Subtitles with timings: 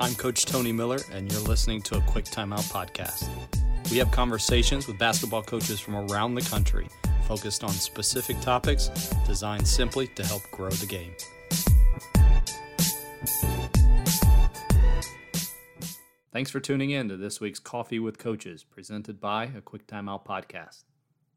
[0.00, 3.28] I'm Coach Tony Miller, and you're listening to a Quick Timeout podcast.
[3.90, 6.88] We have conversations with basketball coaches from around the country
[7.28, 8.88] focused on specific topics
[9.26, 11.12] designed simply to help grow the game.
[16.32, 20.24] Thanks for tuning in to this week's Coffee with Coaches, presented by a Quick Timeout
[20.24, 20.84] podcast.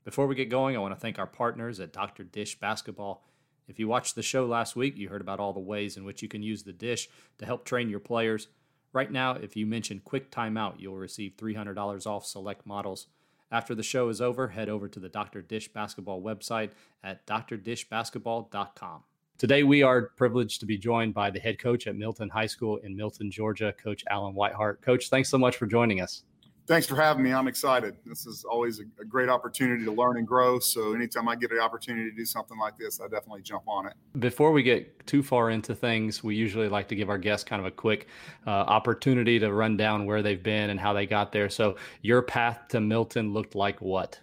[0.05, 2.23] Before we get going, I want to thank our partners at Dr.
[2.23, 3.23] Dish Basketball.
[3.71, 6.21] If you watched the show last week, you heard about all the ways in which
[6.21, 8.49] you can use the dish to help train your players.
[8.91, 13.07] Right now, if you mention Quick Timeout, you'll receive $300 off select models.
[13.49, 15.41] After the show is over, head over to the Dr.
[15.41, 19.03] Dish Basketball website at drdishbasketball.com.
[19.37, 22.75] Today, we are privileged to be joined by the head coach at Milton High School
[22.83, 24.81] in Milton, Georgia, Coach Allen Whitehart.
[24.81, 26.23] Coach, thanks so much for joining us.
[26.67, 27.33] Thanks for having me.
[27.33, 27.95] I'm excited.
[28.05, 30.59] This is always a, a, great opportunity to learn and grow.
[30.59, 33.87] So, anytime I get an opportunity to do something like this, I definitely jump on
[33.87, 33.93] it.
[34.19, 37.59] Before we get too far into things, we usually like to give our guests kind
[37.59, 38.07] of a quick
[38.45, 41.49] uh, opportunity to run down where they've been and how they got there.
[41.49, 44.19] So, your path to Milton looked like what?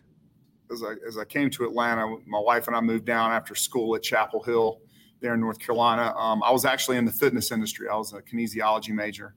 [0.70, 3.97] As I, as I came to Atlanta, my wife and I moved down after school
[3.97, 4.80] at Chapel Hill
[5.20, 6.14] there in North Carolina.
[6.17, 7.89] Um, I was actually in the fitness industry.
[7.89, 9.34] I was a kinesiology major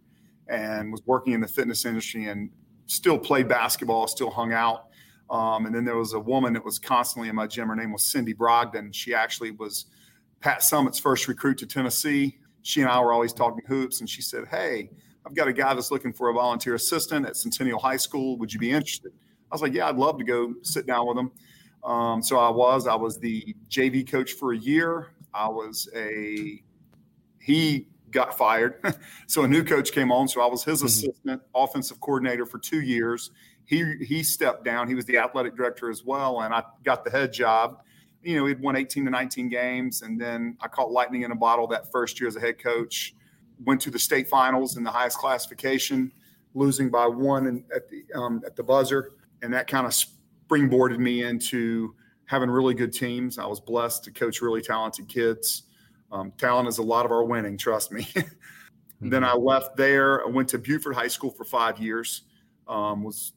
[0.48, 2.52] and was working in the fitness industry and
[2.92, 4.88] still played basketball, still hung out.
[5.30, 7.70] Um, and then there was a woman that was constantly in my gym.
[7.70, 8.94] Her name was Cindy Brogdon.
[8.94, 9.86] She actually was
[10.42, 12.38] Pat Summitt's first recruit to Tennessee.
[12.64, 14.90] She and I were always talking hoops, and she said, Hey,
[15.26, 18.38] I've got a guy that's looking for a volunteer assistant at Centennial High School.
[18.40, 19.14] Would you be interested?
[19.52, 21.32] I was like, Yeah, I'd love to go sit down with him.
[21.84, 22.88] Um, so I was.
[22.88, 25.14] I was the JV coach for a year.
[25.34, 26.62] I was a
[27.40, 28.76] he got fired,
[29.28, 30.28] so a new coach came on.
[30.28, 30.88] So I was his mm-hmm.
[30.88, 33.32] assistant, offensive coordinator for two years.
[33.66, 34.88] He he stepped down.
[34.88, 37.84] He was the athletic director as well, and I got the head job.
[38.22, 41.36] You know, he'd won 18 to 19 games, and then I caught lightning in a
[41.36, 43.16] bottle that first year as a head coach.
[43.64, 46.12] Went to the state finals in the highest classification,
[46.54, 51.00] losing by one in, at the um, at the buzzer, and that kind of springboarded
[51.00, 53.38] me into having really good teams.
[53.38, 55.64] I was blessed to coach really talented kids.
[56.12, 58.04] Um, talent is a lot of our winning, trust me.
[58.04, 58.30] mm-hmm.
[59.10, 60.24] Then I left there.
[60.24, 62.22] I went to Buford High School for five years.
[62.68, 63.34] Um, was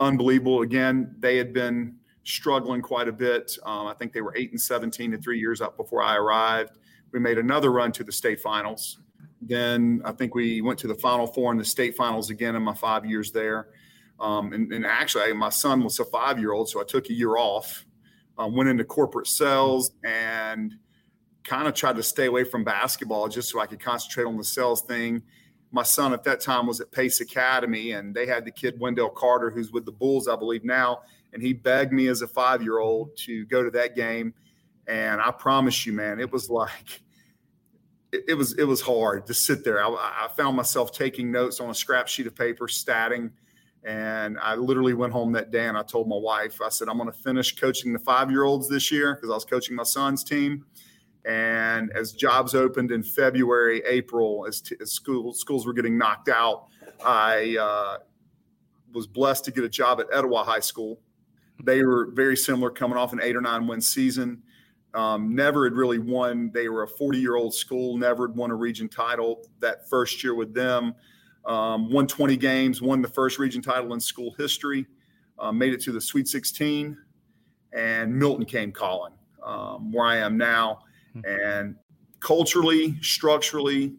[0.00, 0.60] unbelievable.
[0.60, 3.56] Again, they had been struggling quite a bit.
[3.64, 6.76] Um, I think they were eight and seventeen to three years up before I arrived.
[7.10, 8.98] We made another run to the state finals.
[9.40, 12.62] Then I think we went to the Final Four and the state finals again in
[12.62, 13.68] my five years there.
[14.20, 17.14] Um, and, and, actually, my son was a five year old, so I took a
[17.14, 17.86] year off
[18.38, 20.74] um, went into corporate sales and
[21.48, 24.44] kind of tried to stay away from basketball just so I could concentrate on the
[24.44, 25.22] sales thing.
[25.70, 29.10] My son at that time was at Pace Academy, and they had the kid Wendell
[29.10, 31.00] Carter, who's with the Bulls, I believe now,
[31.32, 34.34] and he begged me as a five year old to go to that game.
[34.86, 37.02] And I promise you, man, it was like
[38.12, 39.82] it, it was it was hard to sit there.
[39.82, 43.30] I, I found myself taking notes on a scrap sheet of paper, statting
[43.84, 46.98] and I literally went home that day and I told my wife, I said, I'm
[46.98, 49.84] going to finish coaching the five year olds this year because I was coaching my
[49.84, 50.64] son's team.
[51.24, 56.28] And as jobs opened in February, April, as, t- as school, schools were getting knocked
[56.28, 56.68] out,
[57.04, 57.98] I uh,
[58.92, 61.00] was blessed to get a job at Etowah High School.
[61.62, 64.42] They were very similar, coming off an eight or nine win season.
[64.94, 66.50] Um, never had really won.
[66.54, 70.24] They were a 40 year old school, never had won a region title that first
[70.24, 70.94] year with them
[71.48, 74.86] um, won 20 games, won the first region title in school history,
[75.38, 76.96] uh, made it to the Sweet 16,
[77.72, 80.80] and Milton came calling, um, where I am now.
[81.24, 81.40] Hmm.
[81.42, 81.76] And
[82.20, 83.94] culturally, structurally,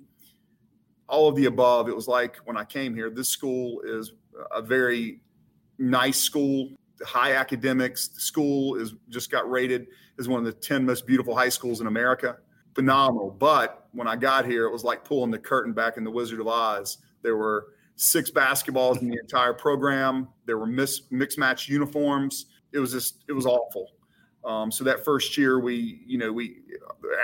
[1.08, 4.14] all of the above, it was like when I came here, this school is
[4.52, 5.22] a very
[5.78, 6.70] nice school,
[7.04, 8.10] high academics.
[8.10, 9.88] The school is just got rated
[10.20, 12.38] as one of the 10 most beautiful high schools in America.
[12.76, 13.32] Phenomenal.
[13.32, 16.40] But when I got here, it was like pulling the curtain back in the Wizard
[16.40, 20.28] of Oz there were six basketballs in the entire program.
[20.46, 22.48] There were mis- mixed match uniforms.
[22.72, 23.88] It was just it was awful.
[24.46, 26.58] Um, so that first year, we you know we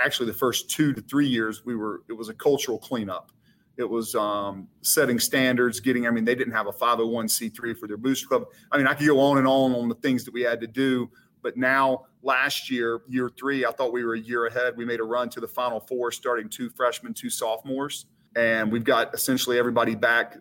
[0.04, 3.32] actually the first two to three years we were it was a cultural cleanup.
[3.76, 6.06] It was um, setting standards, getting.
[6.06, 8.44] I mean, they didn't have a 501c3 for their booster club.
[8.72, 10.66] I mean, I could go on and on on the things that we had to
[10.66, 11.10] do.
[11.42, 14.76] But now, last year, year three, I thought we were a year ahead.
[14.76, 18.84] We made a run to the Final Four, starting two freshmen, two sophomores and we've
[18.84, 20.36] got essentially everybody back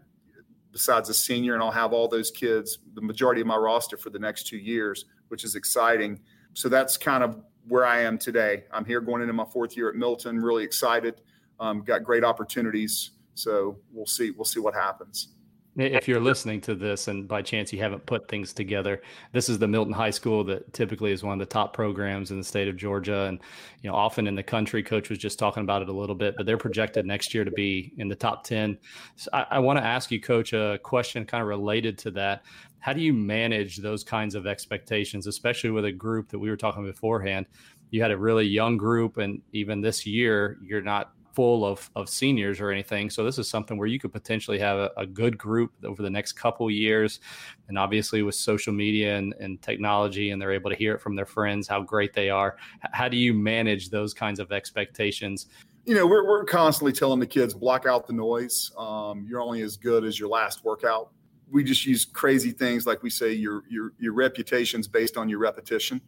[0.71, 4.09] besides a senior, and I'll have all those kids, the majority of my roster for
[4.09, 6.19] the next two years, which is exciting.
[6.55, 8.63] So that's kind of where I am today.
[8.71, 11.21] I'm here going into my fourth year at Milton, really excited.
[11.59, 13.11] Um, got great opportunities.
[13.33, 14.31] So we'll see.
[14.31, 15.33] We'll see what happens.
[15.75, 19.01] if you're listening to this and by chance you haven't put things together,
[19.33, 22.37] this is the Milton High School that typically is one of the top programs in
[22.37, 23.23] the state of Georgia.
[23.23, 23.41] And,
[23.81, 26.35] you know, often in the country, coach was just talking about it a little bit,
[26.37, 28.77] but they're projected next year to be in the top 10.
[29.17, 32.43] So I, I want to ask you, coach, a question kind of related to that.
[32.85, 36.55] How do you manage those kinds of expectations, especially with a group that we were
[36.55, 37.47] talking beforehand?
[37.89, 42.07] You had a really young group, and even this year, you're not full of, of
[42.07, 43.09] seniors or anything.
[43.09, 46.11] So this is something where you could potentially have a, a good group over the
[46.11, 47.21] next couple years.
[47.69, 51.15] And obviously with social media and, and technology and they're able to hear it from
[51.15, 52.55] their friends, how great they are.
[52.91, 55.47] How do you manage those kinds of expectations?
[55.85, 58.71] You know, we're, we're constantly telling the kids, block out the noise.
[58.77, 61.09] Um, you're only as good as your last workout.
[61.51, 65.39] We just use crazy things like we say your your your reputation's based on your
[65.39, 66.01] repetition.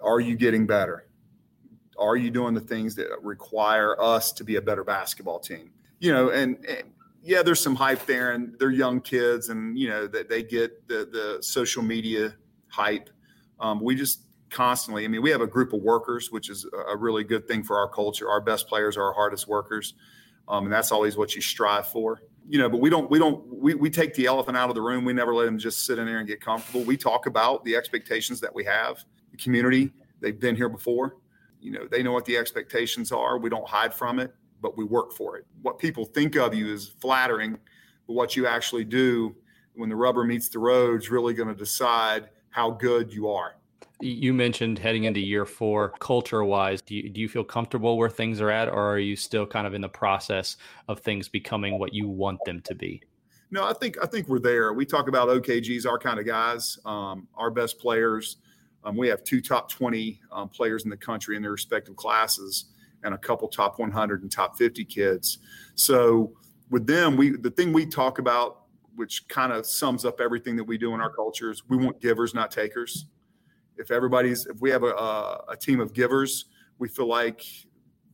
[0.00, 1.06] Are you getting better?
[1.98, 5.70] are you doing the things that require us to be a better basketball team?
[5.98, 6.92] You know, and, and
[7.22, 10.86] yeah, there's some hype there, and they're young kids, and you know that they get
[10.88, 12.34] the the social media
[12.68, 13.10] hype.
[13.58, 14.20] Um, we just
[14.50, 17.62] constantly, I mean, we have a group of workers, which is a really good thing
[17.62, 18.28] for our culture.
[18.28, 19.94] Our best players are our hardest workers,
[20.46, 22.20] um, and that's always what you strive for.
[22.48, 24.82] You know, but we don't, we don't, we, we take the elephant out of the
[24.82, 25.04] room.
[25.04, 26.82] We never let them just sit in there and get comfortable.
[26.84, 29.92] We talk about the expectations that we have, the community.
[30.20, 31.16] They've been here before
[31.60, 34.84] you know they know what the expectations are we don't hide from it but we
[34.84, 37.58] work for it what people think of you is flattering
[38.06, 39.34] but what you actually do
[39.74, 43.56] when the rubber meets the road is really going to decide how good you are
[44.00, 48.10] you mentioned heading into year four culture wise do you, do you feel comfortable where
[48.10, 50.58] things are at or are you still kind of in the process
[50.88, 53.00] of things becoming what you want them to be
[53.50, 56.78] no i think i think we're there we talk about okgs our kind of guys
[56.84, 58.36] um, our best players
[58.86, 62.66] um, we have two top 20 um, players in the country in their respective classes
[63.02, 65.38] and a couple top 100 and top 50 kids.
[65.74, 66.32] So
[66.70, 68.62] with them, we the thing we talk about,
[68.94, 72.32] which kind of sums up everything that we do in our cultures, we want givers,
[72.32, 73.06] not takers.
[73.78, 76.46] If everybody's, if we have a, a, team of givers,
[76.78, 77.42] we feel like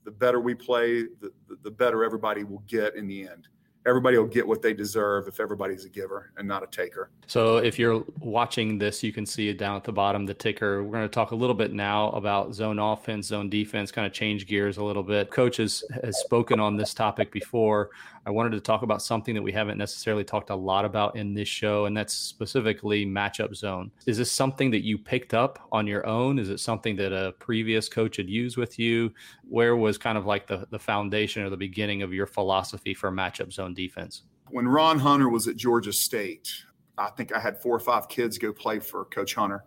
[0.05, 1.32] the better we play, the,
[1.62, 3.49] the better everybody will get in the end
[3.87, 7.11] everybody will get what they deserve if everybody's a giver and not a taker.
[7.26, 10.82] So if you're watching this, you can see down at the bottom, the ticker.
[10.82, 14.12] We're going to talk a little bit now about zone offense, zone defense, kind of
[14.12, 15.31] change gears a little bit.
[15.31, 17.91] Coach has spoken on this topic before.
[18.24, 21.34] I wanted to talk about something that we haven't necessarily talked a lot about in
[21.34, 23.90] this show, and that's specifically matchup zone.
[24.06, 26.38] Is this something that you picked up on your own?
[26.38, 29.12] Is it something that a previous coach had used with you?
[29.48, 33.10] Where was kind of like the, the foundation or the beginning of your philosophy for
[33.10, 34.22] matchup zone defense?
[34.50, 36.48] When Ron Hunter was at Georgia State,
[36.96, 39.64] I think I had four or five kids go play for Coach Hunter.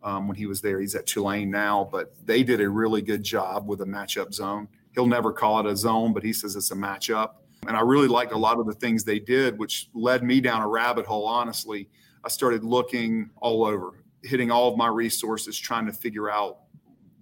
[0.00, 0.78] Um, when he was there.
[0.78, 4.68] He's at Tulane now, but they did a really good job with a matchup zone.
[4.94, 7.30] He'll never call it a zone, but he says it's a matchup.
[7.66, 10.62] And I really liked a lot of the things they did, which led me down
[10.62, 11.88] a rabbit hole, honestly.
[12.24, 16.60] I started looking all over, hitting all of my resources, trying to figure out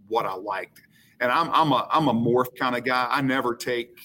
[0.09, 0.83] what I liked.
[1.21, 3.09] And I'm, I'm a I'm a morph kind of guy.
[3.11, 3.99] I never take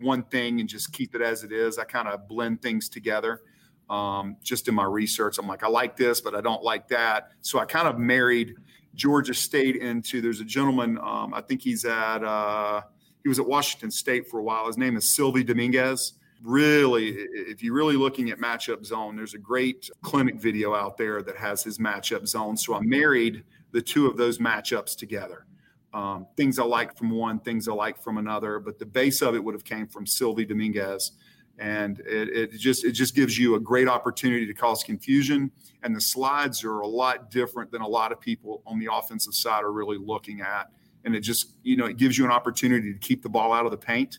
[0.00, 1.78] one thing and just keep it as it is.
[1.78, 3.42] I kind of blend things together.
[3.88, 7.30] Um, just in my research, I'm like, I like this, but I don't like that.
[7.42, 8.54] So I kind of married
[8.94, 10.20] Georgia State into.
[10.20, 10.98] There's a gentleman.
[10.98, 12.82] Um, I think he's at uh,
[13.22, 14.66] he was at Washington State for a while.
[14.66, 16.14] His name is Silvey Dominguez.
[16.42, 21.22] Really, if you're really looking at matchup zone, there's a great clinic video out there
[21.22, 22.56] that has his matchup zone.
[22.56, 25.46] So I married the two of those matchups together.
[25.94, 29.34] Um, things I like from one, things I like from another, but the base of
[29.34, 31.12] it would have came from Silvey Dominguez,
[31.58, 35.50] and it, it just it just gives you a great opportunity to cause confusion.
[35.82, 39.34] And the slides are a lot different than a lot of people on the offensive
[39.34, 40.70] side are really looking at
[41.04, 43.64] and it just you know it gives you an opportunity to keep the ball out
[43.64, 44.18] of the paint.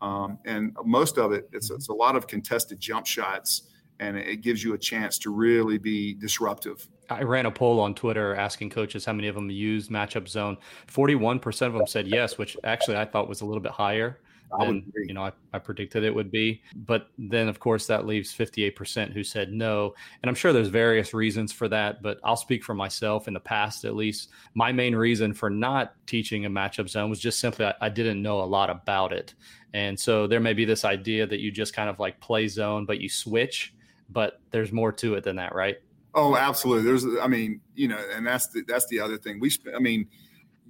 [0.00, 3.62] Um, and most of it, it's, it's a lot of contested jump shots,
[3.98, 6.88] and it gives you a chance to really be disruptive.
[7.10, 10.56] I ran a poll on Twitter asking coaches how many of them used matchup zone.
[10.86, 14.20] Forty-one percent of them said yes, which actually I thought was a little bit higher
[14.58, 16.62] than you know I, I, predicted it would be.
[16.74, 19.94] But then of course that leaves 58% who said no.
[20.22, 23.40] And I'm sure there's various reasons for that, but I'll speak for myself in the
[23.40, 24.30] past at least.
[24.54, 28.22] My main reason for not teaching a matchup zone was just simply I, I didn't
[28.22, 29.34] know a lot about it.
[29.74, 32.86] And so there may be this idea that you just kind of like play zone,
[32.86, 33.74] but you switch,
[34.08, 35.76] but there's more to it than that, right?
[36.14, 36.84] Oh, absolutely.
[36.84, 39.38] There's, I mean, you know, and that's the that's the other thing.
[39.40, 40.08] We, I mean,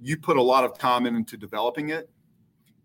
[0.01, 2.09] you put a lot of time into developing it,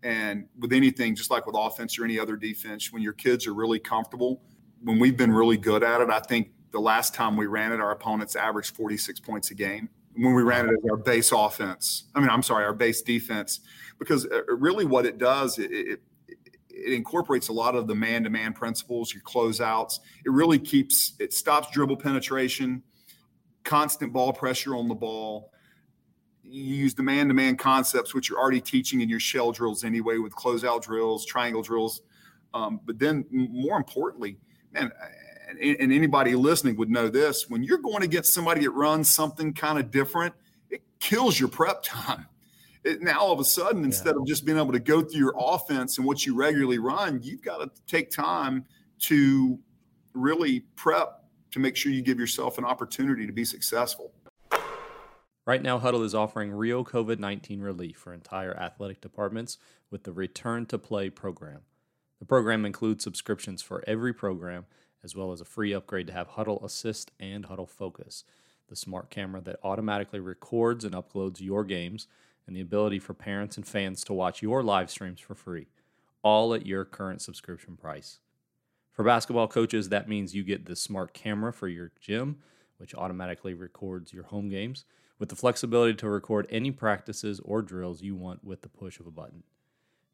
[0.05, 3.55] and with anything, just like with offense or any other defense, when your kids are
[3.55, 4.43] really comfortable,
[4.83, 7.81] when we've been really good at it, I think the last time we ran it,
[7.81, 9.89] our opponents averaged 46 points a game.
[10.15, 13.61] When we ran it as our base offense, I mean, I'm sorry, our base defense,
[13.97, 16.01] because uh, really what it does, it, it,
[16.69, 20.01] it incorporates a lot of the man-to-man principles, your closeouts.
[20.23, 22.83] It really keeps it stops dribble penetration,
[23.63, 25.51] constant ball pressure on the ball.
[26.47, 30.33] You use the man-to-man concepts, which you're already teaching in your shell drills anyway, with
[30.33, 32.01] closeout drills, triangle drills.
[32.53, 34.37] Um, but then, more importantly,
[34.71, 34.91] man,
[35.49, 39.53] and, and anybody listening would know this: when you're going against somebody that runs something
[39.53, 40.33] kind of different,
[40.69, 42.27] it kills your prep time
[42.85, 45.33] it, now all of a sudden, instead of just being able to go through your
[45.37, 48.63] offense and what you regularly run, you've got to take time
[48.99, 49.59] to
[50.13, 54.13] really prep to make sure you give yourself an opportunity to be successful.
[55.47, 59.59] Right now, Hudl is offering real COVID 19 relief for entire athletic departments
[59.91, 61.61] with the Return to Play program.
[62.17, 64.65] The program includes subscriptions for every program,
[65.03, 68.23] as well as a free upgrade to have Hudl Assist and Hudl Focus,
[68.69, 72.07] the smart camera that automatically records and uploads your games
[72.47, 75.67] and the ability for parents and fans to watch your live streams for free,
[76.23, 78.17] all at your current subscription price.
[78.91, 82.37] For basketball coaches, that means you get the smart camera for your gym,
[82.77, 84.85] which automatically records your home games,
[85.19, 89.07] with the flexibility to record any practices or drills you want with the push of
[89.07, 89.43] a button.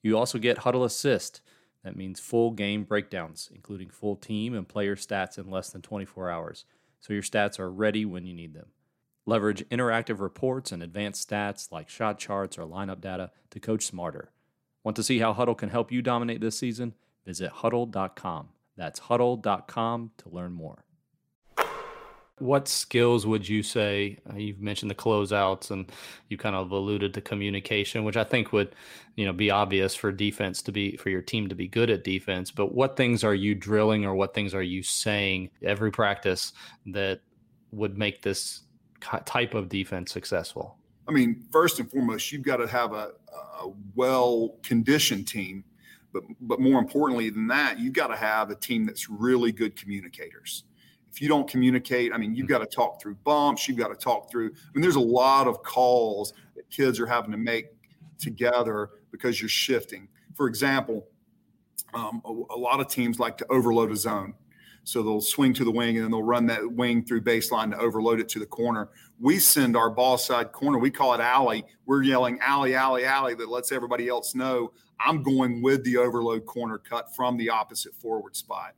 [0.01, 1.41] You also get Hudl Assist.
[1.83, 6.29] That means full game breakdowns, including full team and player stats in less than 24
[6.29, 6.65] hours,
[6.99, 8.67] so your stats are ready when you need them.
[9.25, 14.31] Leverage interactive reports and advanced stats like shot charts or lineup data to coach smarter.
[14.83, 16.95] Want to see how Hudl can help you dominate this season?
[17.25, 18.49] Visit hudl.com.
[18.75, 20.85] That's hudl.com to learn more.
[22.41, 24.17] What skills would you say?
[24.29, 25.91] Uh, you've mentioned the closeouts, and
[26.27, 28.75] you kind of alluded to communication, which I think would,
[29.15, 32.03] you know, be obvious for defense to be for your team to be good at
[32.03, 32.49] defense.
[32.49, 36.53] But what things are you drilling, or what things are you saying every practice
[36.87, 37.21] that
[37.71, 38.61] would make this
[39.25, 40.77] type of defense successful?
[41.07, 43.11] I mean, first and foremost, you've got to have a,
[43.61, 45.63] a well conditioned team.
[46.13, 49.75] But, but more importantly than that, you've got to have a team that's really good
[49.75, 50.65] communicators.
[51.11, 53.95] If you don't communicate, I mean, you've got to talk through bumps, you've got to
[53.95, 54.47] talk through.
[54.47, 57.67] I mean, there's a lot of calls that kids are having to make
[58.17, 60.07] together because you're shifting.
[60.35, 61.07] For example,
[61.93, 64.33] um, a, a, lot of teams like to overload a zone.
[64.83, 67.77] So they'll swing to the wing and then they'll run that wing through baseline to
[67.77, 68.89] overload it to the corner.
[69.19, 71.65] We send our ball side corner, we call it alley.
[71.85, 76.45] We're yelling alley, alley, alley that lets everybody else know I'm going with the overload
[76.45, 78.73] corner cut from the opposite forward spot.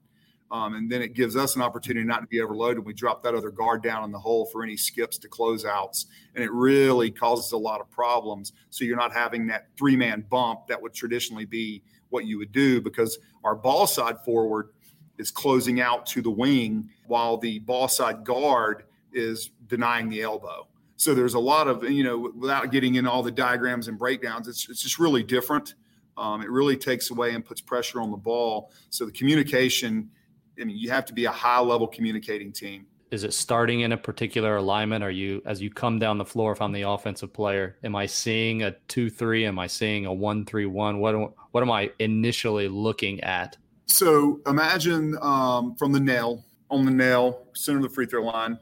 [0.54, 2.86] Um, and then it gives us an opportunity not to be overloaded.
[2.86, 6.06] We drop that other guard down in the hole for any skips to closeouts,
[6.36, 8.54] and it really causes a lot of problems.
[8.70, 12.52] So you're not having that three man bump that would traditionally be what you would
[12.52, 14.70] do because our ball side forward
[15.18, 20.68] is closing out to the wing while the ball side guard is denying the elbow.
[20.98, 24.48] So there's a lot of, you know, without getting in all the diagrams and breakdowns,
[24.48, 25.74] it's, it's just really different.
[26.16, 28.72] Um, it really takes away and puts pressure on the ball.
[28.90, 30.12] So the communication,
[30.60, 32.86] I mean, you have to be a high level communicating team.
[33.12, 35.04] Is it starting in a particular alignment?
[35.04, 38.08] Are you, as you come down the floor, if I'm the offensive player, am I
[38.08, 39.46] seeing a two three?
[39.46, 41.00] Am I seeing a one three one?
[41.00, 43.58] What what am I initially looking at
[43.94, 48.58] so imagine um, from the nail on the nail, center of the free throw line.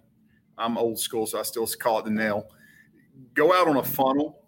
[0.58, 2.48] I'm old school, so I still call it the nail.
[3.34, 4.44] Go out on a funnel,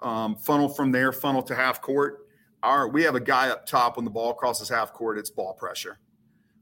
[0.00, 2.28] um, funnel from there, funnel to half court.
[2.62, 5.18] Our we have a guy up top when the ball crosses half court.
[5.18, 5.98] It's ball pressure.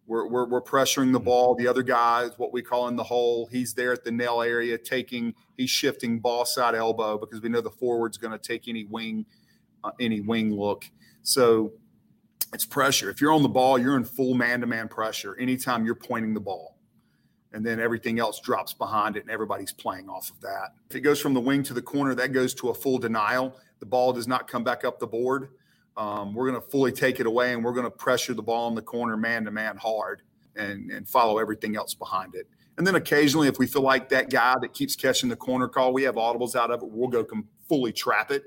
[0.09, 1.55] We're, we're, we're pressuring the ball.
[1.55, 3.47] The other guy is what we call in the hole.
[3.53, 5.35] He's there at the nail area, taking.
[5.59, 9.27] He's shifting ball side elbow because we know the forward's going to take any wing,
[9.85, 10.91] uh, any wing look.
[11.23, 11.75] So
[12.55, 13.11] it's pressure.
[13.11, 16.33] If you're on the ball, you're in full man to man pressure anytime you're pointing
[16.33, 16.79] the ball.
[17.53, 20.71] And then everything else drops behind it, and everybody's playing off of that.
[20.89, 23.57] If it goes from the wing to the corner, that goes to a full denial.
[23.81, 25.51] The ball does not come back up the board.
[25.99, 28.69] Um, we're going to fully take it away, and we're going to pressure the ball
[28.69, 30.23] in the corner man to man hard
[30.55, 32.49] and, and follow everything else behind it.
[32.79, 35.93] And then occasionally, if we feel like that guy that keeps catching the corner call,
[35.93, 36.89] we have audibles out of it.
[36.89, 38.45] We'll go com- fully trap it.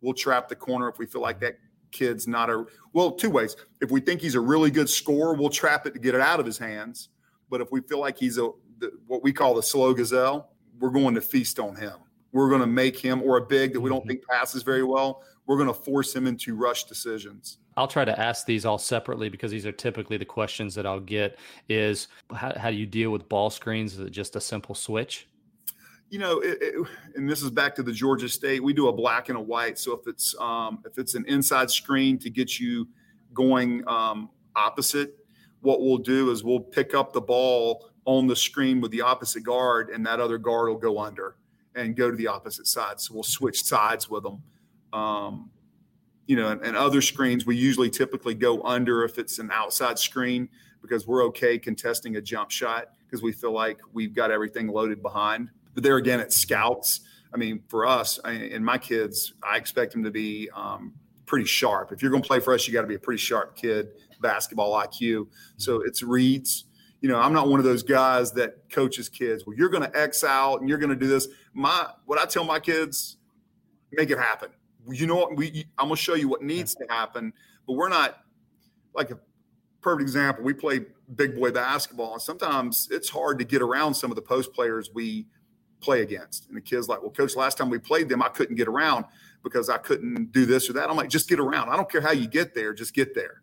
[0.00, 1.54] We'll trap the corner if we feel like that
[1.92, 3.54] kid's not a well, two ways.
[3.80, 6.40] If we think he's a really good scorer, we'll trap it to get it out
[6.40, 7.10] of his hands.
[7.48, 10.90] But if we feel like he's a the, what we call the slow gazelle, we're
[10.90, 11.94] going to feast on him.
[12.32, 14.08] We're going to make him or a big that we don't mm-hmm.
[14.08, 15.22] think passes very well.
[15.46, 17.58] We're going to force him into rush decisions.
[17.76, 21.00] I'll try to ask these all separately because these are typically the questions that I'll
[21.00, 21.38] get.
[21.68, 23.94] Is how, how do you deal with ball screens?
[23.94, 25.26] Is it just a simple switch?
[26.12, 28.62] you know, it, it, and this is back to the Georgia State.
[28.62, 29.78] We do a black and a white.
[29.78, 32.86] So if it's um, if it's an inside screen to get you
[33.32, 35.16] going um, opposite,
[35.62, 39.42] what we'll do is we'll pick up the ball on the screen with the opposite
[39.42, 41.36] guard, and that other guard will go under
[41.74, 43.00] and go to the opposite side.
[43.00, 44.42] So we'll switch sides with them.
[44.92, 45.50] Um,
[46.26, 49.98] you know, and, and other screens, we usually typically go under if it's an outside
[49.98, 50.48] screen
[50.80, 55.02] because we're okay contesting a jump shot because we feel like we've got everything loaded
[55.02, 55.50] behind.
[55.74, 57.00] But there again, it's scouts.
[57.34, 60.94] I mean, for us I, and my kids, I expect them to be um,
[61.26, 61.92] pretty sharp.
[61.92, 63.88] If you're going to play for us, you got to be a pretty sharp kid,
[64.20, 65.28] basketball IQ.
[65.56, 66.64] So it's reads.
[67.00, 69.44] You know, I'm not one of those guys that coaches kids.
[69.46, 71.26] Well, you're going to X out and you're going to do this.
[71.52, 73.16] My what I tell my kids,
[73.90, 74.50] make it happen.
[74.90, 75.36] You know what?
[75.36, 77.32] We I'm going to show you what needs to happen,
[77.66, 78.18] but we're not
[78.94, 79.18] like a
[79.80, 80.44] perfect example.
[80.44, 80.80] We play
[81.14, 84.90] big boy basketball, and sometimes it's hard to get around some of the post players
[84.94, 85.26] we
[85.80, 86.48] play against.
[86.48, 89.04] And the kids like, well, coach, last time we played them, I couldn't get around
[89.42, 90.88] because I couldn't do this or that.
[90.88, 91.68] I'm like, just get around.
[91.68, 93.42] I don't care how you get there, just get there.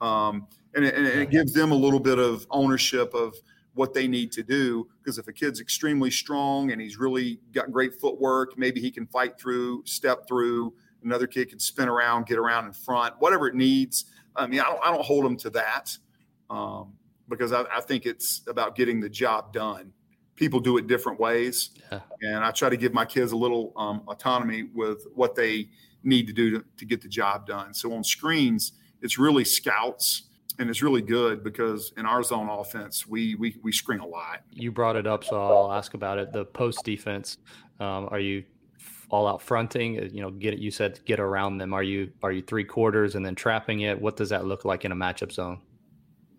[0.00, 3.34] Um, and, it, and it gives them a little bit of ownership of
[3.78, 4.88] what they need to do.
[4.98, 9.06] Because if a kid's extremely strong and he's really got great footwork, maybe he can
[9.06, 10.74] fight through, step through.
[11.04, 14.06] Another kid can spin around, get around in front, whatever it needs.
[14.34, 15.96] I mean, I don't, I don't hold them to that
[16.50, 16.94] um,
[17.28, 19.92] because I, I think it's about getting the job done
[20.34, 21.70] people do it different ways.
[21.90, 22.00] Yeah.
[22.22, 25.68] And I try to give my kids a little um, autonomy with what they
[26.04, 27.74] need to do to, to get the job done.
[27.74, 30.27] So on screens, it's really scouts
[30.58, 34.42] and it's really good because in our zone offense, we we we screen a lot.
[34.52, 36.32] You brought it up, so I'll ask about it.
[36.32, 37.38] The post defense,
[37.80, 38.44] um, are you
[39.10, 39.98] all out fronting?
[39.98, 40.60] Uh, you know, get it.
[40.60, 41.72] You said get around them.
[41.72, 44.00] Are you are you three quarters and then trapping it?
[44.00, 45.60] What does that look like in a matchup zone?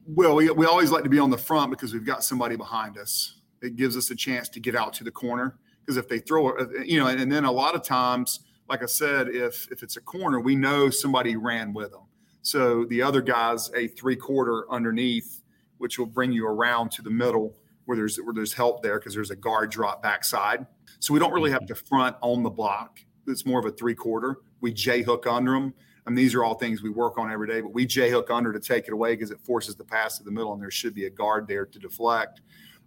[0.06, 2.98] Well, we, we always like to be on the front because we've got somebody behind
[2.98, 5.58] us it gives us a chance to get out to the corner.
[5.82, 8.84] Because if they throw it, you know, and, and then a lot of times, like
[8.84, 12.04] I said, if if it's a corner, we know somebody ran with them.
[12.42, 15.42] So the other guy's a three quarter underneath,
[15.78, 17.56] which will bring you around to the middle
[17.86, 20.66] where there's where there's help there because there's a guard drop backside.
[21.00, 23.00] So we don't really have to front on the block.
[23.28, 24.38] It's more of a three quarter.
[24.62, 25.74] We J hook under them.
[26.06, 28.30] I mean, these are all things we work on every day, but we J hook
[28.30, 30.72] under to take it away because it forces the pass to the middle, and there
[30.72, 32.42] should be a guard there to deflect.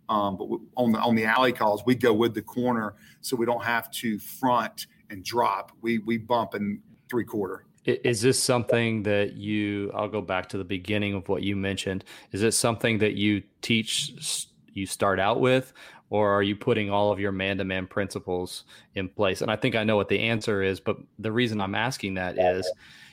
[0.09, 3.47] Um, but on the on the alley calls, we go with the corner, so we
[3.47, 5.73] don't have to front and drop.
[5.81, 7.67] We we bump in three quarter.
[7.85, 9.91] Is this something that you?
[9.95, 12.05] I'll go back to the beginning of what you mentioned.
[12.31, 14.47] Is it something that you teach?
[14.73, 15.73] You start out with,
[16.09, 19.43] or are you putting all of your man-to-man principles in place?
[19.43, 22.39] And I think I know what the answer is, but the reason I'm asking that
[22.39, 22.71] is,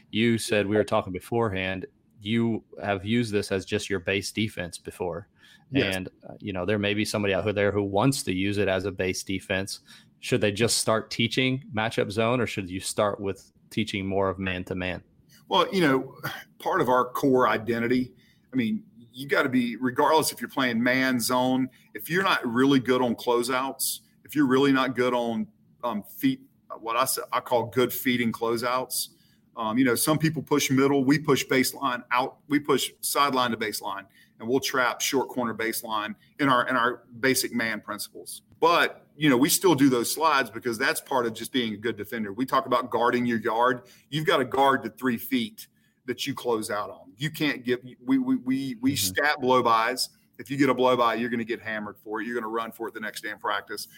[0.09, 1.85] you said we were talking beforehand.
[2.21, 5.27] You have used this as just your base defense before
[5.71, 5.95] Yes.
[5.95, 8.67] And, uh, you know, there may be somebody out there who wants to use it
[8.67, 9.81] as a base defense.
[10.19, 14.39] Should they just start teaching matchup zone or should you start with teaching more of
[14.39, 15.03] man to man?
[15.47, 16.15] Well, you know,
[16.59, 18.11] part of our core identity,
[18.53, 22.45] I mean, you got to be, regardless if you're playing man zone, if you're not
[22.45, 25.47] really good on closeouts, if you're really not good on
[25.83, 26.41] um, feet,
[26.79, 29.09] what I, say, I call good feeding closeouts,
[29.57, 33.57] um, you know, some people push middle, we push baseline out, we push sideline to
[33.57, 34.05] baseline
[34.39, 38.41] and we'll trap short corner baseline in our in our basic man principles.
[38.59, 41.77] But you know, we still do those slides because that's part of just being a
[41.77, 42.31] good defender.
[42.31, 43.81] We talk about guarding your yard.
[44.09, 45.67] You've got to guard the three feet
[46.05, 47.11] that you close out on.
[47.17, 48.95] You can't give we we we we mm-hmm.
[48.95, 50.09] stat blow bys.
[50.37, 52.25] If you get a blow by, you're going to get hammered for it.
[52.25, 53.89] You're going to run for it the next day in practice.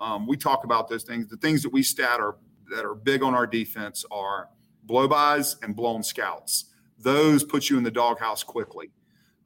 [0.00, 1.28] Um, we talk about those things.
[1.28, 2.36] The things that we stat are
[2.70, 4.48] that are big on our defense are
[4.84, 6.66] blow bys and blown scouts.
[6.98, 8.90] Those put you in the doghouse quickly.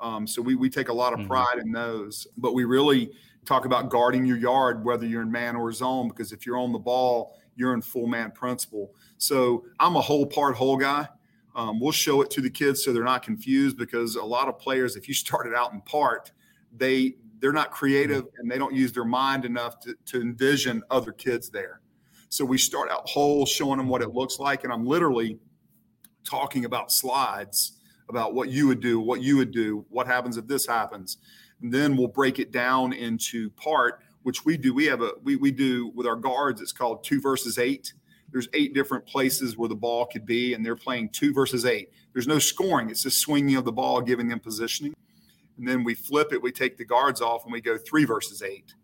[0.01, 1.29] Um, so we, we take a lot of mm-hmm.
[1.29, 1.69] pride mm-hmm.
[1.69, 3.11] in those, but we really
[3.45, 6.73] talk about guarding your yard, whether you're in man or zone, because if you're on
[6.73, 8.95] the ball, you're in full man principle.
[9.19, 11.09] So I'm a whole part whole guy.
[11.55, 14.59] Um, we'll show it to the kids so they're not confused because a lot of
[14.59, 16.33] players, if you started out in part,
[16.77, 21.13] they they're not creative and they don't use their mind enough to, to envision other
[21.13, 21.81] kids there.
[22.31, 25.39] So we start out whole, showing them what it looks like, and I'm literally
[26.25, 27.73] talking about slides
[28.09, 31.19] about what you would do, what you would do, what happens if this happens.
[31.61, 34.75] Then we'll break it down into part, which we do.
[34.75, 36.61] We have a we we do with our guards.
[36.61, 37.95] It's called two versus eight.
[38.31, 41.91] There's eight different places where the ball could be, and they're playing two versus eight.
[42.13, 42.91] There's no scoring.
[42.91, 44.95] It's just swinging of the ball, giving them positioning.
[45.57, 46.43] And then we flip it.
[46.43, 48.75] We take the guards off, and we go three versus eight.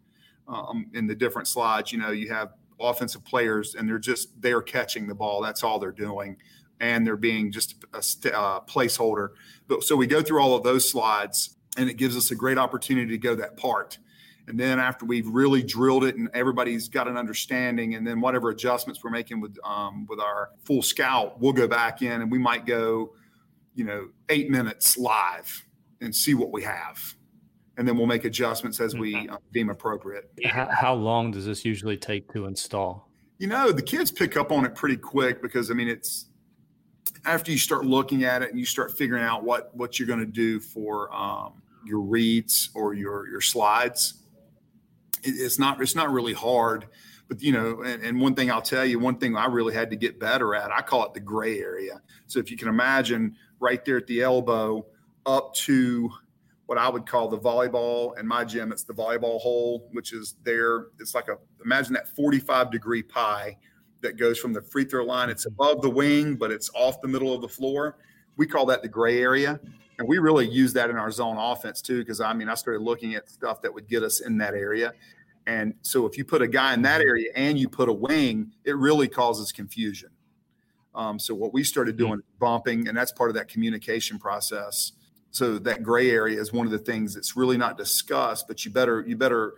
[0.47, 4.63] Um, in the different slides, you know, you have offensive players, and they're just they're
[4.63, 5.43] catching the ball.
[5.43, 6.37] That's all they're doing
[6.81, 9.31] and they're being just a st- uh, placeholder.
[9.69, 12.59] But so we go through all of those slides, and it gives us a great
[12.59, 13.99] opportunity to go that part.
[14.47, 18.51] And then after we've really drilled it and everybody's got an understanding, and then whatever
[18.51, 22.39] adjustments we're making with um, with our full scout, we'll go back in and we
[22.39, 23.13] might go,
[23.75, 25.67] you know, eight minutes live
[26.01, 27.15] and see what we have,
[27.77, 30.31] and then we'll make adjustments as we uh, deem appropriate.
[30.45, 33.09] How, how long does this usually take to install?
[33.39, 36.30] You know, the kids pick up on it pretty quick because I mean it's
[37.25, 40.21] after you start looking at it and you start figuring out what what you're going
[40.21, 44.15] to do for um, your reads or your your slides,
[45.23, 46.87] it, it's not it's not really hard.
[47.29, 49.91] But you know, and, and one thing I'll tell you, one thing I really had
[49.91, 52.01] to get better at, I call it the gray area.
[52.27, 54.85] So if you can imagine, right there at the elbow,
[55.27, 56.11] up to
[56.67, 58.19] what I would call the volleyball.
[58.19, 60.87] In my gym, it's the volleyball hole, which is there.
[60.99, 63.57] It's like a imagine that 45 degree pie
[64.03, 65.31] that goes from the free throw line.
[65.31, 67.97] It's above the wing, but it's off the middle of the floor.
[68.37, 69.61] We call that the gray area.
[69.99, 72.81] And we really use that in our zone offense too, because I mean, I started
[72.81, 74.95] looking at stuff that would get us in that area.
[75.47, 78.53] And so if you put a guy in that area and you put a wing,
[78.65, 80.11] it really causes confusion.
[80.95, 82.39] Um, so what we started doing mm-hmm.
[82.39, 84.93] bumping, and that's part of that communication process.
[85.33, 88.71] So that gray area is one of the things that's really not discussed, but you
[88.71, 89.55] better you better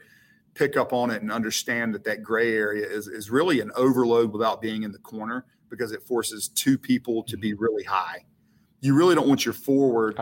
[0.55, 4.33] pick up on it and understand that that gray area is, is really an overload
[4.33, 8.25] without being in the corner because it forces two people to be really high.
[8.81, 10.19] You really don't want your forward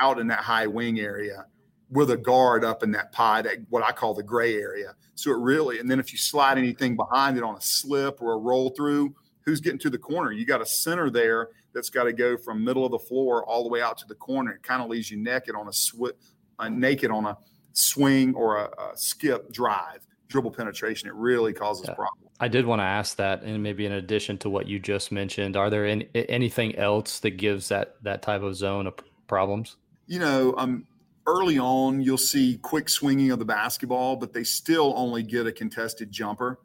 [0.00, 1.46] out in that high wing area
[1.90, 4.94] with a guard up in that pie, that what I call the gray area.
[5.14, 8.32] So it really, and then if you slide anything behind it on a slip or
[8.32, 10.32] a roll through, who's getting to the corner?
[10.32, 13.62] You got a center there that's got to go from middle of the floor all
[13.62, 14.52] the way out to the corner.
[14.52, 16.16] It kind of leaves you naked on a sw-
[16.58, 17.36] uh, naked on a
[17.76, 21.94] swing or a, a skip drive, dribble penetration, it really causes yeah.
[21.94, 22.32] problems.
[22.40, 25.56] I did want to ask that, and maybe in addition to what you just mentioned,
[25.56, 28.94] are there any, anything else that gives that that type of zone of
[29.26, 29.76] problems?
[30.06, 30.86] You know, um,
[31.26, 35.52] early on you'll see quick swinging of the basketball, but they still only get a
[35.52, 36.58] contested jumper.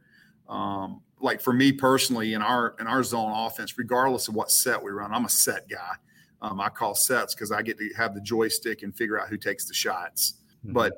[0.49, 4.81] Um, like for me personally, in our in our zone offense, regardless of what set
[4.81, 5.93] we run, I'm a set guy.
[6.41, 9.37] Um, I call sets because I get to have the joystick and figure out who
[9.37, 10.40] takes the shots.
[10.65, 10.73] Mm-hmm.
[10.73, 10.93] But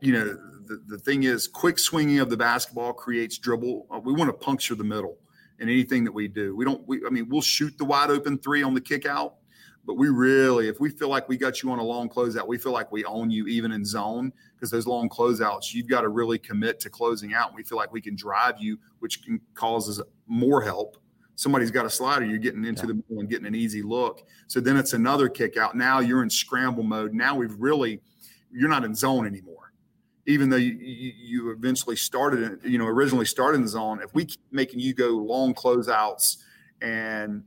[0.00, 3.86] you know, the, the thing is, quick swinging of the basketball creates dribble.
[3.90, 5.18] Uh, we want to puncture the middle
[5.58, 6.54] in anything that we do.
[6.56, 6.86] We don't.
[6.86, 9.36] We, I mean, we'll shoot the wide open three on the kick out,
[9.86, 12.58] but we really, if we feel like we got you on a long closeout, we
[12.58, 16.08] feel like we own you even in zone because those long closeouts, you've got to
[16.08, 17.48] really commit to closing out.
[17.48, 20.96] And we feel like we can drive you, which can causes more help.
[21.36, 22.88] Somebody's got a slider, you're getting into yeah.
[22.88, 24.26] the middle and getting an easy look.
[24.46, 25.76] So then it's another kick out.
[25.76, 27.12] Now you're in scramble mode.
[27.12, 28.00] Now we've really
[28.54, 29.72] you're not in zone anymore.
[30.26, 34.00] Even though you, you, eventually started, you know, originally started in zone.
[34.02, 36.38] If we keep making you go long closeouts
[36.80, 37.42] and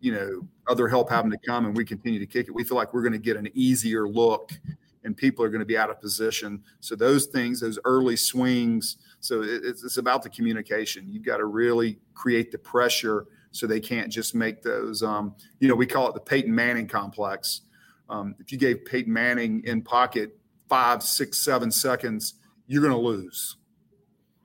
[0.00, 2.76] you know other help having to come and we continue to kick it, we feel
[2.76, 4.52] like we're going to get an easier look
[5.04, 6.62] and people are going to be out of position.
[6.80, 8.96] So those things, those early swings.
[9.20, 11.06] So it's, it's about the communication.
[11.08, 15.02] You've got to really create the pressure so they can't just make those.
[15.02, 17.62] Um, you know, we call it the Peyton Manning complex.
[18.08, 22.34] Um, if you gave Peyton Manning in pocket five, six, seven seconds,
[22.66, 23.56] you're going to lose.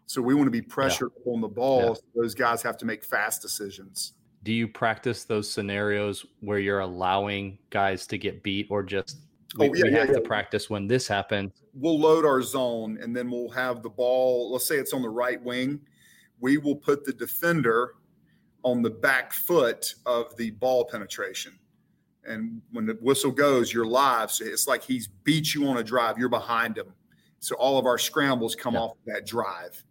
[0.05, 1.33] So we want to be pressured yeah.
[1.33, 1.81] on the ball.
[1.81, 1.93] Yeah.
[1.93, 4.13] So those guys have to make fast decisions.
[4.43, 9.17] Do you practice those scenarios where you're allowing guys to get beat or just
[9.57, 11.53] we, oh, yeah, we have yeah, to practice when this happens?
[11.73, 14.51] We'll load our zone and then we'll have the ball.
[14.51, 15.79] Let's say it's on the right wing.
[16.39, 17.95] We will put the defender
[18.63, 21.57] on the back foot of the ball penetration
[22.25, 24.31] and when the whistle goes, you're live.
[24.31, 26.17] So it's like he's beat you on a drive.
[26.17, 26.93] You're behind him.
[27.39, 28.81] So all of our scrambles come yeah.
[28.81, 29.83] off that drive.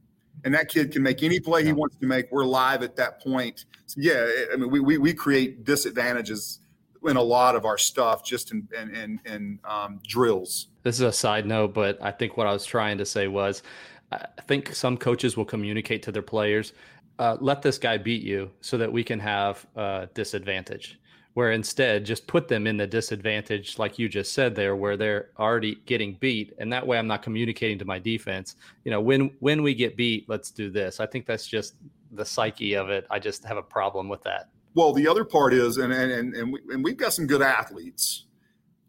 [0.44, 1.66] And that kid can make any play yeah.
[1.66, 2.32] he wants to make.
[2.32, 3.66] We're live at that point.
[3.86, 6.60] So yeah, I mean, we, we, we create disadvantages
[7.04, 10.68] in a lot of our stuff just in, in, in, in um, drills.
[10.82, 13.62] This is a side note, but I think what I was trying to say was
[14.10, 16.72] I think some coaches will communicate to their players,
[17.18, 20.98] uh, let this guy beat you so that we can have a disadvantage
[21.34, 25.30] where instead just put them in the disadvantage like you just said there where they're
[25.38, 26.52] already getting beat.
[26.58, 28.56] And that way i'm not communicating to my defense.
[28.84, 31.00] You know when when we get beat let's do this.
[31.00, 31.74] I think that's just
[32.12, 33.06] the psyche of it.
[33.10, 34.48] I just have a problem with that.
[34.74, 37.42] Well the other part is and and and, and, we, and we've got some good
[37.42, 38.26] athletes.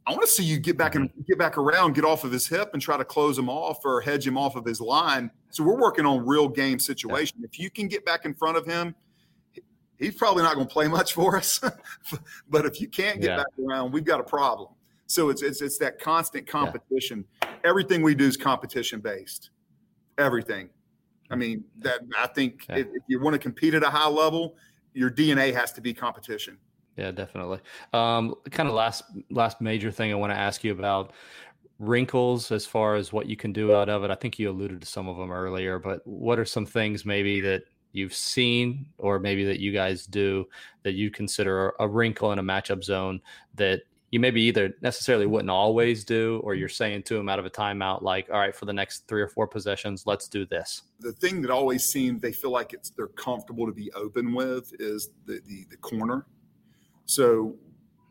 [0.05, 2.45] I want to see you get back and get back around get off of his
[2.45, 5.31] hip and try to close him off or hedge him off of his line.
[5.49, 7.37] So we're working on real game situation.
[7.39, 7.47] Yeah.
[7.49, 8.95] if you can get back in front of him
[9.97, 11.59] he's probably not going to play much for us.
[12.49, 13.37] but if you can't get yeah.
[13.37, 14.69] back around, we've got a problem.
[15.05, 17.25] So it's it's it's that constant competition.
[17.41, 17.49] Yeah.
[17.65, 19.51] Everything we do is competition based.
[20.17, 20.69] Everything.
[21.29, 22.77] I mean that I think yeah.
[22.77, 24.55] if, if, you want to compete at a high level,
[24.93, 26.57] your DNA has to be competition.
[26.97, 27.59] Yeah, definitely.
[27.91, 31.11] Um, kind of last last major thing I want to ask you about
[31.79, 34.11] wrinkles as far as what you can do out of it.
[34.11, 37.41] I think you alluded to some of them earlier, but what are some things maybe
[37.41, 40.45] that you've seen or maybe that you guys do
[40.83, 43.21] that you consider a wrinkle in a matchup zone
[43.55, 47.45] that you maybe either necessarily wouldn't always do or you're saying to them out of
[47.45, 50.83] a timeout like all right for the next three or four possessions let's do this.
[50.99, 54.71] The thing that always seems they feel like it's they're comfortable to be open with
[54.79, 56.27] is the the, the corner.
[57.05, 57.55] So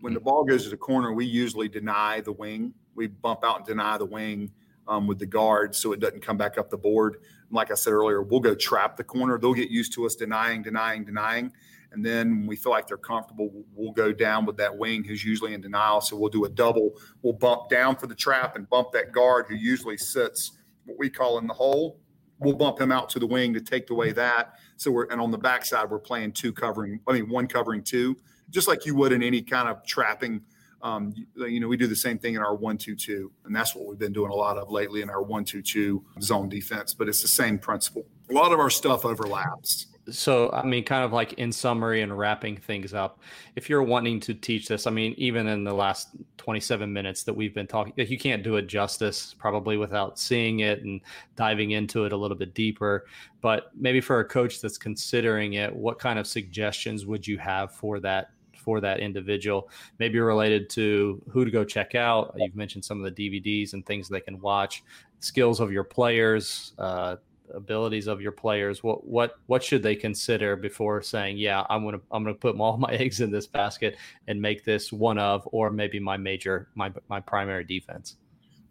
[0.00, 0.24] when the mm.
[0.24, 2.74] ball goes to the corner, we usually deny the wing.
[2.96, 4.50] We bump out and deny the wing
[4.88, 7.16] um, with the guard so it doesn't come back up the board.
[7.16, 9.38] And like I said earlier, we'll go trap the corner.
[9.38, 11.52] They'll get used to us denying, denying, denying.
[11.92, 15.24] And then when we feel like they're comfortable, we'll go down with that wing who's
[15.24, 16.00] usually in denial.
[16.00, 16.92] So we'll do a double.
[17.20, 20.52] We'll bump down for the trap and bump that guard who usually sits
[20.86, 22.00] what we call in the hole.
[22.38, 24.54] We'll bump him out to the wing to take away that.
[24.76, 26.98] So we're and on the backside we're playing two covering.
[27.06, 28.16] I mean one covering two,
[28.50, 30.42] just like you would in any kind of trapping
[30.82, 33.98] um, you know, we do the same thing in our one-two-two, and that's what we've
[33.98, 36.92] been doing a lot of lately in our one-two-two zone defense.
[36.92, 38.04] But it's the same principle.
[38.30, 39.86] A lot of our stuff overlaps.
[40.10, 43.20] So, I mean, kind of like in summary and wrapping things up,
[43.54, 47.34] if you're wanting to teach this, I mean, even in the last 27 minutes that
[47.34, 51.00] we've been talking, you can't do it justice probably without seeing it and
[51.36, 53.06] diving into it a little bit deeper.
[53.40, 57.72] But maybe for a coach that's considering it, what kind of suggestions would you have
[57.72, 58.30] for that
[58.62, 62.34] for that individual, maybe related to who to go check out.
[62.36, 64.82] You've mentioned some of the DVDs and things they can watch,
[65.20, 67.16] skills of your players, uh,
[67.54, 68.82] abilities of your players.
[68.82, 72.76] What what what should they consider before saying, yeah, I'm gonna I'm gonna put all
[72.76, 73.96] my eggs in this basket
[74.28, 78.16] and make this one of, or maybe my major my my primary defense.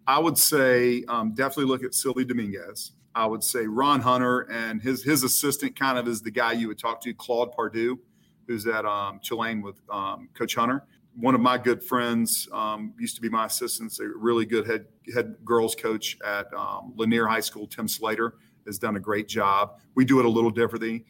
[0.08, 2.92] I would say um, definitely look at Silvio Dominguez.
[3.14, 6.68] I would say Ron Hunter and his his assistant kind of is the guy you
[6.68, 8.00] would talk to, Claude Pardue
[8.48, 10.84] who's at um, Tulane with um, Coach Hunter.
[11.16, 14.86] One of my good friends um, used to be my assistant, a really good head
[15.14, 17.68] head girls coach at um, Lanier High School.
[17.68, 19.80] Tim Slater has done a great job.
[19.96, 21.06] We do it a little differently.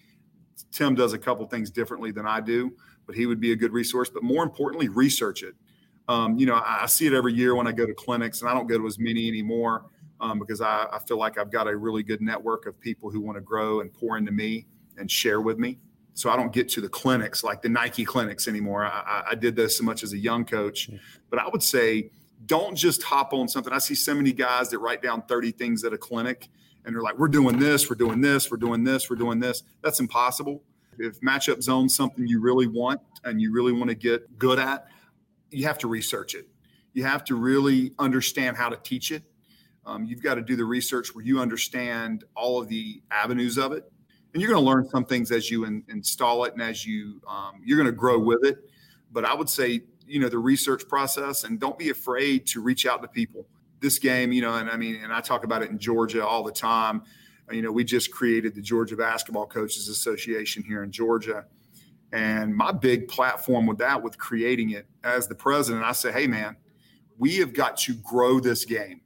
[0.72, 2.74] Tim does a couple things differently than I do,
[3.06, 4.10] but he would be a good resource.
[4.10, 5.56] But more importantly, research it.
[6.08, 8.50] Um, you know, I, I, see it every year when I go to clinics, and
[8.50, 9.86] I don't go to as many anymore
[10.20, 13.22] um, because I, I feel like I've got a really good network of people who
[13.22, 14.65] want to grow and pour into me
[14.98, 15.80] and share with me
[16.13, 18.86] so I don't get to the clinics like the Nike clinics anymore.
[18.86, 20.89] I, I did this so much as a young coach,
[21.30, 22.12] but I would say
[22.45, 23.71] don't just hop on something.
[23.71, 26.50] I see so many guys that write down 30 things at a clinic
[26.86, 29.63] and they're like, we're doing this, we're doing this, we're doing this, we're doing this.
[29.82, 30.63] That's impossible.
[30.97, 34.88] If matchup zone's something you really want and you really want to get good at,
[35.50, 36.47] you have to research it.
[36.93, 39.24] You have to really understand how to teach it.
[39.86, 43.71] Um, you've got to do the research where you understand all of the avenues of
[43.71, 43.91] it
[44.34, 47.22] and you're going to learn some things as you in, install it and as you
[47.28, 48.70] um, you're going to grow with it.
[49.12, 52.86] But i would say you know the research process and don't be afraid to reach
[52.86, 53.46] out to people.
[53.80, 56.44] This game you know and i mean and i talk about it in georgia all
[56.44, 57.04] the time.
[57.52, 61.46] You know we just created the georgia basketball coaches association here in georgia.
[62.13, 66.28] And my big platform with that with creating it as the president i say hey
[66.28, 66.56] man
[67.17, 69.02] we have got to grow this game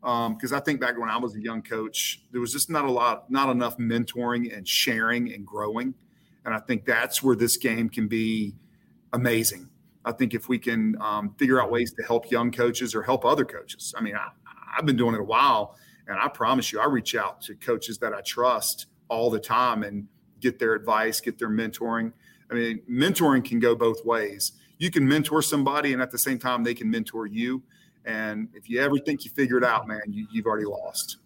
[0.00, 2.84] because um, I think back when I was a young coach, there was just not
[2.84, 5.94] a lot, not enough mentoring and sharing and growing,
[6.44, 8.54] and I think that's where this game can be
[9.12, 9.68] amazing.
[10.04, 13.24] I think if we can um, figure out ways to help young coaches or help
[13.24, 13.94] other coaches.
[13.96, 14.28] I mean, I,
[14.76, 17.98] I've been doing it a while, and I promise you, I reach out to coaches
[17.98, 20.06] that I trust all the time and
[20.40, 22.12] get their advice, get their mentoring.
[22.50, 24.52] I mean, mentoring can go both ways.
[24.78, 27.62] You can mentor somebody, and at the same time, they can mentor you.
[28.04, 31.18] And if you ever think you figured it out, man, you, have already lost.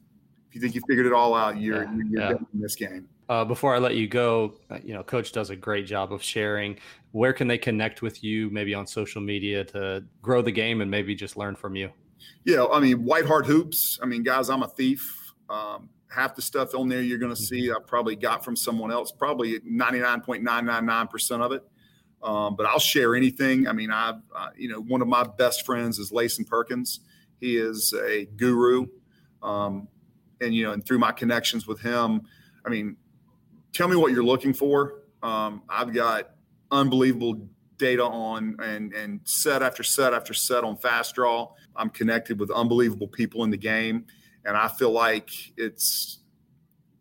[0.48, 2.30] If you think you figured it all out, you're, yeah, you're yeah.
[2.52, 3.08] in this game.
[3.28, 6.22] Uh, before I let you go, uh, you know, Coach does a great job of
[6.22, 6.78] sharing.
[7.12, 10.90] Where can they connect with you, maybe on social media, to grow the game and
[10.90, 11.90] maybe just learn from you?
[12.44, 13.98] Yeah, I mean, White Hart Hoops.
[14.02, 15.32] I mean, guys, I'm a thief.
[15.48, 18.92] Um, half the stuff on there you're going to see, I probably got from someone
[18.92, 19.12] else.
[19.12, 21.64] Probably 99.999 percent of it
[22.22, 23.66] um, but I'll share anything.
[23.66, 27.00] I mean, I, uh, you know, one of my best friends is Lason Perkins.
[27.40, 28.86] He is a guru,
[29.42, 29.88] um,
[30.40, 32.22] and you know, and through my connections with him,
[32.64, 32.96] I mean,
[33.72, 35.02] tell me what you're looking for.
[35.22, 36.30] Um, I've got
[36.70, 41.52] unbelievable data on and and set after set after set on fast draw.
[41.74, 44.06] I'm connected with unbelievable people in the game,
[44.44, 46.20] and I feel like it's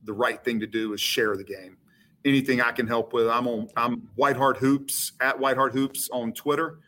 [0.03, 1.77] the right thing to do is share the game
[2.25, 3.27] anything I can help with.
[3.27, 6.79] I'm on I'm White Hart Hoops at White Hart Hoops on Twitter.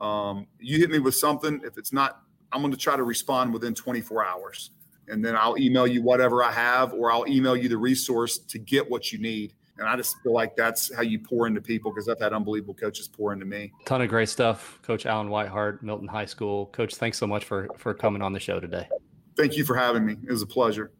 [0.00, 1.60] Um, you hit me with something.
[1.64, 2.22] If it's not,
[2.52, 4.70] I'm going to try to respond within 24 hours,
[5.08, 8.58] and then I'll email you whatever I have, or I'll email you the resource to
[8.58, 9.54] get what you need.
[9.78, 12.74] And I just feel like that's how you pour into people because I've had unbelievable
[12.74, 13.72] coaches pour into me.
[13.86, 16.66] Ton of great stuff, Coach Allen Whitehart, Milton High School.
[16.66, 18.88] Coach, thanks so much for for coming on the show today.
[19.36, 20.16] Thank you for having me.
[20.22, 20.90] It was a pleasure.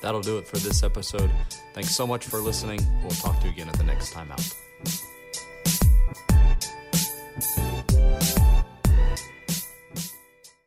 [0.00, 1.30] That'll do it for this episode.
[1.74, 2.80] Thanks so much for listening.
[3.02, 4.40] We'll talk to you again at the next time out.